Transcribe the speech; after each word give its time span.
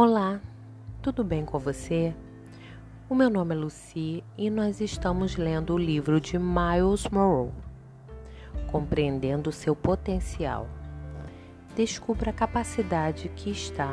Olá, 0.00 0.40
tudo 1.02 1.24
bem 1.24 1.44
com 1.44 1.58
você? 1.58 2.14
O 3.10 3.16
meu 3.16 3.28
nome 3.28 3.52
é 3.52 3.58
Lucy 3.58 4.22
e 4.36 4.48
nós 4.48 4.80
estamos 4.80 5.34
lendo 5.34 5.74
o 5.74 5.76
livro 5.76 6.20
de 6.20 6.38
Miles 6.38 7.08
Monroe, 7.10 7.50
Compreendendo 8.70 9.50
seu 9.50 9.74
Potencial. 9.74 10.68
Descubra 11.74 12.30
a 12.30 12.32
capacidade 12.32 13.28
que 13.30 13.50
está 13.50 13.92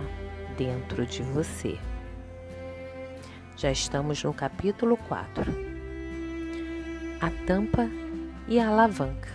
dentro 0.56 1.08
de 1.08 1.24
você. 1.24 1.76
Já 3.58 3.72
estamos 3.72 4.24
no 4.24 4.32
capítulo 4.32 4.98
4. 5.08 5.52
A 7.20 7.32
tampa 7.48 7.90
e 8.48 8.60
a 8.60 8.68
alavanca. 8.68 9.32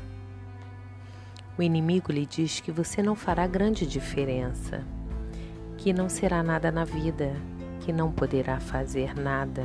O 1.59 1.63
inimigo 1.65 2.13
lhe 2.13 2.25
diz 2.25 2.61
que 2.61 2.71
você 2.71 3.03
não 3.03 3.17
fará 3.17 3.45
grande 3.49 3.85
diferença 3.85 4.87
que 5.81 5.95
não 5.95 6.11
será 6.11 6.43
nada 6.43 6.71
na 6.71 6.85
vida, 6.85 7.35
que 7.81 7.91
não 7.91 8.13
poderá 8.13 8.61
fazer 8.61 9.15
nada, 9.19 9.65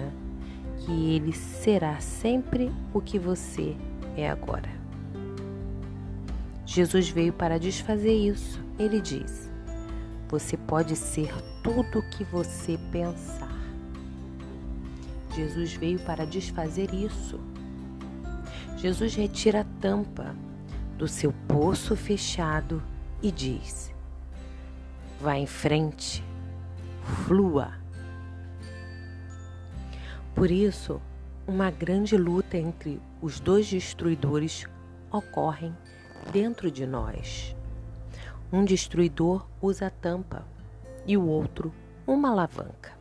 que 0.77 1.13
ele 1.13 1.33
será 1.33 1.99
sempre 1.99 2.71
o 2.93 3.01
que 3.01 3.19
você 3.19 3.75
é 4.15 4.29
agora. 4.29 4.69
Jesus 6.65 7.09
veio 7.09 7.33
para 7.33 7.59
desfazer 7.59 8.13
isso. 8.13 8.63
Ele 8.79 9.01
diz: 9.01 9.51
Você 10.29 10.55
pode 10.55 10.95
ser 10.95 11.33
tudo 11.61 11.99
o 11.99 12.09
que 12.09 12.23
você 12.23 12.79
pensar. 12.93 13.53
Jesus 15.35 15.73
veio 15.73 15.99
para 15.99 16.25
desfazer 16.25 16.93
isso. 16.93 17.41
Jesus 18.77 19.15
retira 19.15 19.61
a 19.61 19.81
tampa 19.81 20.33
do 20.97 21.09
seu 21.09 21.33
poço 21.45 21.93
fechado 21.93 22.81
e 23.21 23.29
diz: 23.29 23.94
Vá 25.19 25.37
em 25.37 25.47
frente, 25.47 26.23
flua. 27.25 27.71
Por 30.35 30.51
isso, 30.51 31.01
uma 31.47 31.71
grande 31.71 32.17
luta 32.17 32.57
entre 32.57 33.01
os 33.21 33.39
dois 33.39 33.69
destruidores 33.69 34.65
ocorre 35.11 35.71
dentro 36.31 36.69
de 36.69 36.85
nós. 36.85 37.55
Um 38.51 38.65
destruidor 38.65 39.47
usa 39.61 39.87
a 39.87 39.89
tampa 39.89 40.45
e 41.07 41.15
o 41.15 41.25
outro 41.25 41.73
uma 42.05 42.31
alavanca, 42.31 42.91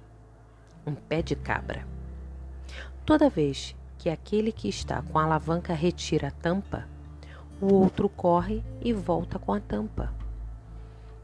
um 0.86 0.94
pé 0.94 1.20
de 1.20 1.34
cabra. 1.34 1.86
Toda 3.04 3.28
vez 3.28 3.74
que 3.98 4.08
aquele 4.08 4.52
que 4.52 4.68
está 4.68 5.02
com 5.02 5.18
a 5.18 5.24
alavanca 5.24 5.74
retira 5.74 6.28
a 6.28 6.30
tampa, 6.30 6.86
o 7.60 7.74
outro 7.74 8.08
corre 8.08 8.62
e 8.80 8.92
volta 8.92 9.38
com 9.38 9.52
a 9.52 9.60
tampa. 9.60 10.12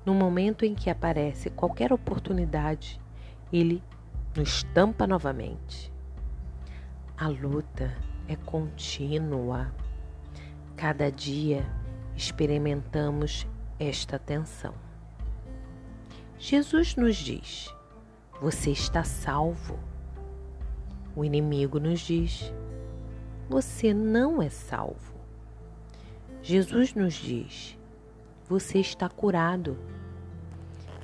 No 0.04 0.14
momento 0.14 0.64
em 0.64 0.74
que 0.74 0.88
aparece 0.88 1.50
qualquer 1.50 1.92
oportunidade, 1.92 2.98
ele 3.52 3.82
nos 4.34 4.62
tampa 4.74 5.06
novamente. 5.06 5.92
A 7.16 7.28
luta 7.28 7.94
é 8.26 8.34
contínua. 8.34 9.70
Cada 10.74 11.10
dia 11.10 11.66
experimentamos 12.16 13.46
esta 13.78 14.18
tensão. 14.18 14.74
Jesus 16.38 16.96
nos 16.96 17.16
diz: 17.16 17.74
Você 18.40 18.70
está 18.70 19.04
salvo. 19.04 19.78
O 21.14 21.22
inimigo 21.22 21.78
nos 21.78 22.00
diz: 22.00 22.54
Você 23.48 23.92
não 23.92 24.40
é 24.40 24.48
salvo. 24.48 25.14
Jesus 26.40 26.94
nos 26.94 27.12
diz: 27.14 27.78
você 28.50 28.80
está 28.80 29.08
curado. 29.08 29.78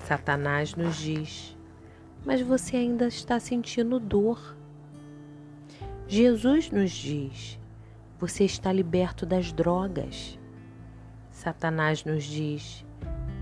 Satanás 0.00 0.74
nos 0.74 0.96
diz: 0.96 1.56
Mas 2.24 2.40
você 2.40 2.76
ainda 2.76 3.06
está 3.06 3.38
sentindo 3.38 4.00
dor. 4.00 4.56
Jesus 6.08 6.72
nos 6.72 6.90
diz: 6.90 7.56
Você 8.18 8.44
está 8.44 8.72
liberto 8.72 9.24
das 9.24 9.52
drogas. 9.52 10.36
Satanás 11.30 12.04
nos 12.04 12.24
diz: 12.24 12.84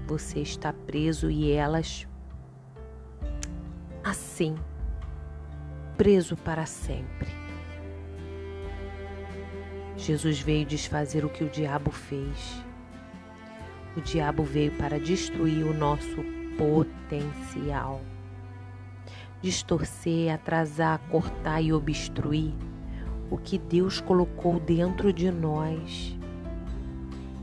Você 0.07 0.41
está 0.41 0.71
preso 0.71 1.31
e 1.31 1.51
elas 1.51 2.07
assim, 4.05 4.55
preso 5.97 6.37
para 6.37 6.67
sempre. 6.67 7.31
Jesus 9.97 10.41
veio 10.41 10.67
desfazer 10.67 11.25
o 11.25 11.31
que 11.31 11.43
o 11.43 11.49
diabo 11.49 11.91
fez. 11.91 12.63
O 13.97 14.01
diabo 14.01 14.43
veio 14.43 14.73
para 14.73 14.99
destruir 14.99 15.65
o 15.65 15.73
nosso 15.73 16.25
potencial. 16.59 18.01
Distorcer, 19.41 20.33
atrasar, 20.35 20.99
cortar 21.11 21.61
e 21.61 21.73
obstruir 21.73 22.53
o 23.31 23.39
que 23.39 23.59
Deus 23.59 24.01
colocou 24.01 24.59
dentro 24.59 25.13
de 25.13 25.31
nós. 25.31 26.17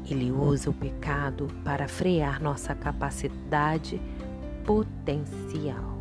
Ele 0.10 0.32
usa 0.32 0.70
o 0.70 0.74
pecado 0.74 1.48
para 1.64 1.88
frear 1.88 2.42
nossa 2.42 2.76
capacidade 2.76 4.02
potencial. 4.66 5.98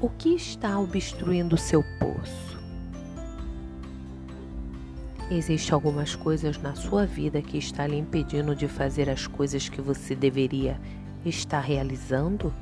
O 0.00 0.08
que 0.08 0.34
está 0.34 0.78
obstruindo 0.78 1.56
seu 1.56 1.82
poço? 1.98 2.61
Existem 5.34 5.72
algumas 5.72 6.14
coisas 6.14 6.58
na 6.58 6.74
sua 6.74 7.06
vida 7.06 7.40
que 7.40 7.56
está 7.56 7.86
lhe 7.86 7.96
impedindo 7.96 8.54
de 8.54 8.68
fazer 8.68 9.08
as 9.08 9.26
coisas 9.26 9.66
que 9.66 9.80
você 9.80 10.14
deveria 10.14 10.78
estar 11.24 11.60
realizando? 11.60 12.52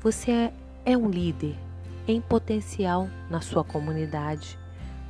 Você 0.00 0.52
é, 0.84 0.96
um 0.96 1.08
líder 1.08 1.56
em 2.08 2.20
potencial 2.20 3.08
na 3.30 3.40
sua 3.40 3.62
comunidade, 3.62 4.58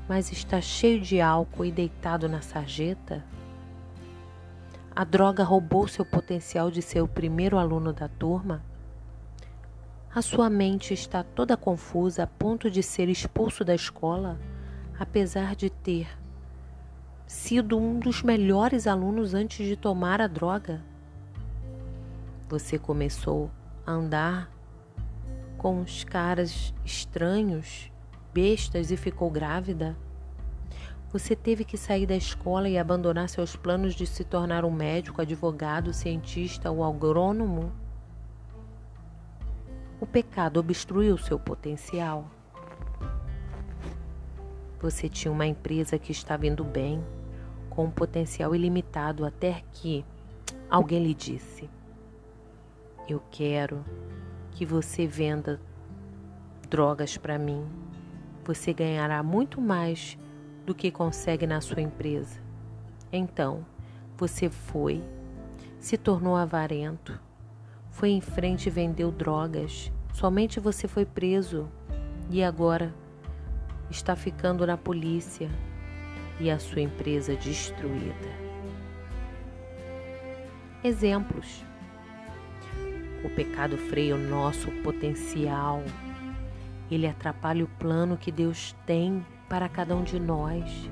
mas 0.06 0.30
está 0.30 0.60
cheio 0.60 1.00
de 1.00 1.22
álcool 1.22 1.64
e 1.64 1.72
deitado 1.72 2.28
na 2.28 2.42
sarjeta? 2.42 3.24
A 4.94 5.04
droga 5.04 5.42
roubou 5.42 5.88
seu 5.88 6.04
potencial 6.04 6.70
de 6.70 6.82
ser 6.82 7.00
o 7.00 7.08
primeiro 7.08 7.56
aluno 7.56 7.94
da 7.94 8.08
turma? 8.08 8.62
A 10.14 10.20
sua 10.20 10.50
mente 10.50 10.92
está 10.92 11.22
toda 11.22 11.56
confusa 11.56 12.24
a 12.24 12.26
ponto 12.26 12.70
de 12.70 12.82
ser 12.82 13.08
expulso 13.08 13.64
da 13.64 13.74
escola? 13.74 14.38
Apesar 15.00 15.56
de 15.56 15.70
ter 15.70 16.06
sido 17.26 17.78
um 17.78 17.98
dos 17.98 18.22
melhores 18.22 18.86
alunos 18.86 19.32
antes 19.32 19.66
de 19.66 19.74
tomar 19.74 20.20
a 20.20 20.26
droga. 20.26 20.84
Você 22.50 22.78
começou 22.78 23.50
a 23.86 23.92
andar 23.92 24.52
com 25.56 25.80
os 25.80 26.04
caras 26.04 26.74
estranhos, 26.84 27.90
bestas 28.34 28.90
e 28.90 28.96
ficou 28.96 29.30
grávida. 29.30 29.96
Você 31.10 31.34
teve 31.34 31.64
que 31.64 31.78
sair 31.78 32.04
da 32.04 32.14
escola 32.14 32.68
e 32.68 32.76
abandonar 32.76 33.30
seus 33.30 33.56
planos 33.56 33.94
de 33.94 34.06
se 34.06 34.22
tornar 34.22 34.66
um 34.66 34.70
médico, 34.70 35.22
advogado, 35.22 35.94
cientista 35.94 36.70
ou 36.70 36.84
agrônomo? 36.84 37.72
O 39.98 40.06
pecado 40.06 40.60
obstruiu 40.60 41.16
seu 41.16 41.38
potencial. 41.38 42.30
Você 44.80 45.10
tinha 45.10 45.30
uma 45.30 45.46
empresa 45.46 45.98
que 45.98 46.10
estava 46.10 46.46
indo 46.46 46.64
bem, 46.64 47.04
com 47.68 47.84
um 47.84 47.90
potencial 47.90 48.54
ilimitado, 48.54 49.26
até 49.26 49.62
que 49.72 50.04
alguém 50.70 51.02
lhe 51.04 51.14
disse: 51.14 51.68
Eu 53.06 53.22
quero 53.30 53.84
que 54.52 54.64
você 54.64 55.06
venda 55.06 55.60
drogas 56.70 57.18
para 57.18 57.38
mim. 57.38 57.66
Você 58.44 58.72
ganhará 58.72 59.22
muito 59.22 59.60
mais 59.60 60.16
do 60.64 60.74
que 60.74 60.90
consegue 60.90 61.46
na 61.46 61.60
sua 61.60 61.82
empresa. 61.82 62.40
Então, 63.12 63.66
você 64.16 64.48
foi, 64.48 65.02
se 65.78 65.98
tornou 65.98 66.36
avarento, 66.36 67.20
foi 67.90 68.10
em 68.10 68.20
frente 68.20 68.68
e 68.68 68.70
vendeu 68.70 69.10
drogas. 69.10 69.92
Somente 70.14 70.58
você 70.58 70.88
foi 70.88 71.04
preso 71.04 71.68
e 72.30 72.42
agora 72.42 72.94
está 73.90 74.14
ficando 74.14 74.66
na 74.66 74.76
polícia 74.76 75.50
e 76.38 76.50
a 76.50 76.58
sua 76.58 76.80
empresa 76.80 77.34
destruída. 77.36 78.30
Exemplos: 80.82 81.64
o 83.24 83.28
pecado 83.28 83.76
freia 83.76 84.14
o 84.14 84.18
nosso 84.18 84.70
potencial, 84.82 85.82
ele 86.90 87.06
atrapalha 87.06 87.64
o 87.64 87.68
plano 87.68 88.16
que 88.16 88.32
Deus 88.32 88.74
tem 88.86 89.24
para 89.48 89.68
cada 89.68 89.94
um 89.94 90.02
de 90.02 90.18
nós. 90.18 90.90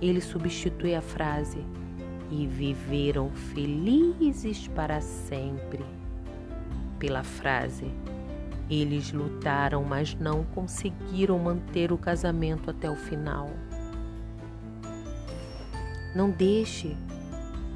Ele 0.00 0.20
substitui 0.20 0.94
a 0.94 1.02
frase 1.02 1.64
e 2.30 2.46
viveram 2.46 3.30
felizes 3.30 4.68
para 4.68 5.00
sempre 5.00 5.84
pela 6.98 7.22
frase 7.22 7.92
eles 8.68 9.12
lutaram, 9.12 9.84
mas 9.84 10.14
não 10.14 10.44
conseguiram 10.44 11.38
manter 11.38 11.92
o 11.92 11.98
casamento 11.98 12.70
até 12.70 12.90
o 12.90 12.96
final. 12.96 13.50
Não 16.14 16.30
deixe 16.30 16.96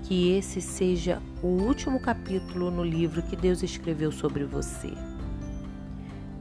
que 0.04 0.32
esse 0.32 0.60
seja 0.60 1.22
o 1.42 1.46
último 1.46 2.00
capítulo 2.00 2.70
no 2.70 2.82
livro 2.82 3.22
que 3.22 3.36
Deus 3.36 3.62
escreveu 3.62 4.10
sobre 4.10 4.44
você. 4.44 4.92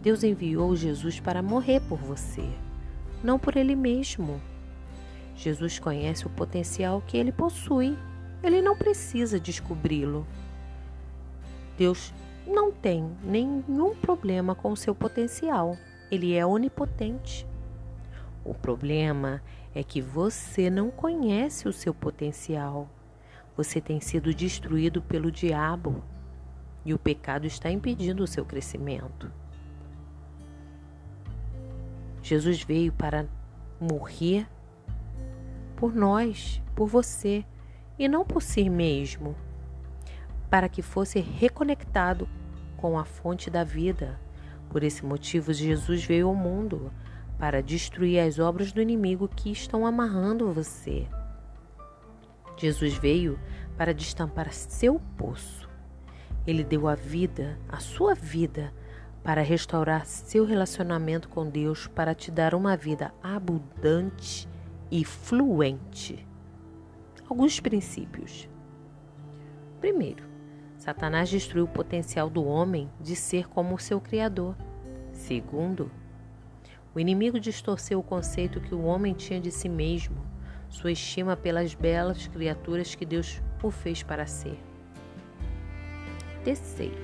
Deus 0.02 0.24
enviou 0.24 0.76
Jesus 0.76 1.20
para 1.20 1.42
morrer 1.42 1.82
por 1.82 2.00
você, 2.00 2.48
não 3.24 3.38
por 3.38 3.58
ele 3.58 3.76
mesmo. 3.76 4.42
Jesus 5.36 5.78
conhece 5.78 6.26
o 6.26 6.30
potencial 6.30 7.02
que 7.06 7.18
ele 7.18 7.32
possui. 7.32 7.98
Ele 8.42 8.62
não 8.62 8.76
precisa 8.76 9.40
descobri-lo. 9.40 10.26
Deus 11.78 12.14
não 12.50 12.72
tem 12.72 13.16
nenhum 13.24 13.96
problema 13.96 14.56
com 14.56 14.72
o 14.72 14.78
seu 14.78 14.96
potencial. 14.96 15.78
Ele 16.12 16.36
é 16.36 16.46
onipotente. 16.46 17.48
O 18.44 18.54
problema 18.54 19.42
é 19.74 19.84
que 19.84 20.02
você 20.02 20.70
não 20.70 20.90
conhece 20.90 21.68
o 21.68 21.74
seu 21.74 21.94
potencial. 21.94 22.90
Você 23.56 23.80
tem 23.80 24.00
sido 24.00 24.34
destruído 24.34 25.02
pelo 25.02 25.32
diabo 25.32 26.04
e 26.84 26.94
o 26.94 27.00
pecado 27.00 27.46
está 27.46 27.70
impedindo 27.70 28.24
o 28.24 28.28
seu 28.28 28.46
crescimento. 28.46 29.32
Jesus 32.22 32.64
veio 32.64 32.92
para 32.92 33.28
morrer 33.80 34.48
por 35.76 35.94
nós, 35.94 36.62
por 36.76 36.88
você 36.88 37.46
e 37.98 38.08
não 38.08 38.26
por 38.26 38.42
si 38.42 38.70
mesmo, 38.70 39.36
para 40.50 40.68
que 40.68 40.82
fosse 40.82 41.20
reconectado 41.20 42.28
com 42.80 42.98
a 42.98 43.04
fonte 43.04 43.50
da 43.50 43.64
vida. 43.64 44.18
Por 44.70 44.84
esse 44.84 45.06
motivo, 45.06 45.52
Jesus 45.52 46.04
veio 46.06 46.30
ao 46.30 46.36
mundo 46.36 46.92
para 47.38 47.62
destruir 47.62 48.20
as 48.20 48.40
obras 48.40 48.72
do 48.72 48.82
inimigo 48.82 49.28
que 49.28 49.52
estão 49.52 49.86
amarrando 49.86 50.54
você. 50.54 51.06
Jesus 52.58 52.94
veio 52.94 53.38
para 53.78 53.94
destampar 53.94 54.54
seu 54.54 55.00
poço. 55.18 55.70
Ele 56.48 56.64
deu 56.64 56.88
a 56.88 56.96
vida, 56.96 57.60
a 57.68 57.80
sua 57.80 58.14
vida, 58.16 58.74
para 59.24 59.42
restaurar 59.42 60.06
seu 60.06 60.46
relacionamento 60.46 61.28
com 61.28 61.50
Deus, 61.50 61.86
para 61.88 62.16
te 62.16 62.32
dar 62.32 62.56
uma 62.56 62.78
vida 62.78 63.14
abundante 63.22 64.48
e 64.90 65.04
fluente. 65.04 66.26
Alguns 67.30 67.60
princípios. 67.60 68.50
Primeiro, 69.82 70.29
Satanás 70.80 71.28
destruiu 71.30 71.66
o 71.66 71.68
potencial 71.68 72.30
do 72.30 72.46
homem 72.46 72.90
de 73.02 73.14
ser 73.14 73.50
como 73.50 73.78
seu 73.78 74.00
Criador. 74.00 74.56
Segundo, 75.12 75.92
o 76.96 77.00
inimigo 77.02 77.38
distorceu 77.38 78.00
o 78.00 78.04
conceito 78.04 78.62
que 78.62 78.74
o 78.74 78.86
homem 78.86 79.14
tinha 79.14 79.42
de 79.42 79.52
si 79.52 79.68
mesmo 79.68 80.16
sua 80.70 80.94
estima 80.94 81.36
pelas 81.36 81.74
belas 81.74 82.28
criaturas 82.28 82.96
que 82.96 83.06
Deus 83.06 83.42
o 83.62 83.70
fez 83.70 84.04
para 84.04 84.26
ser. 84.26 84.58
Terceiro, 86.46 86.98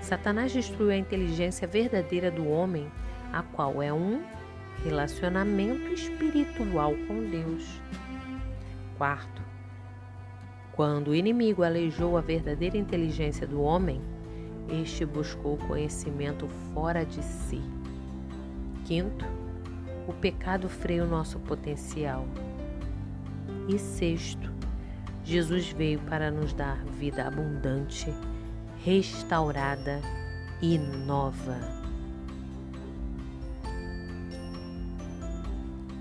Satanás 0.00 0.52
destruiu 0.52 0.92
a 0.92 0.96
inteligência 0.96 1.66
verdadeira 1.66 2.30
do 2.30 2.48
homem, 2.48 2.88
a 3.32 3.42
qual 3.42 3.82
é 3.82 3.92
um 3.92 4.22
relacionamento 4.84 5.92
espiritual 5.92 6.94
com 7.08 7.28
Deus. 7.28 7.80
Quarto, 8.96 9.42
quando 10.74 11.08
o 11.08 11.14
inimigo 11.14 11.62
aleijou 11.62 12.16
a 12.16 12.20
verdadeira 12.20 12.76
inteligência 12.76 13.46
do 13.46 13.62
homem, 13.62 14.00
este 14.68 15.06
buscou 15.06 15.56
conhecimento 15.56 16.48
fora 16.72 17.04
de 17.04 17.22
si. 17.22 17.60
Quinto, 18.84 19.24
o 20.08 20.12
pecado 20.12 20.68
freia 20.68 21.04
o 21.04 21.08
nosso 21.08 21.38
potencial. 21.38 22.26
E 23.68 23.78
sexto, 23.78 24.52
Jesus 25.22 25.70
veio 25.70 26.00
para 26.00 26.30
nos 26.30 26.52
dar 26.52 26.84
vida 26.98 27.24
abundante, 27.24 28.12
restaurada 28.84 30.00
e 30.60 30.76
nova. 30.76 31.56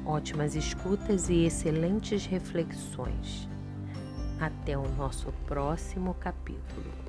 Ótimas 0.04 0.56
escutas 0.56 1.30
e 1.30 1.46
excelentes 1.46 2.26
reflexões. 2.26 3.53
Até 4.44 4.78
o 4.78 4.86
nosso 4.98 5.32
próximo 5.48 6.14
capítulo. 6.16 7.03